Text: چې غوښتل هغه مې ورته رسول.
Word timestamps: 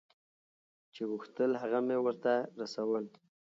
چې 0.93 1.01
غوښتل 1.11 1.51
هغه 1.61 1.79
مې 1.87 1.97
ورته 2.01 2.33
رسول. 2.59 3.05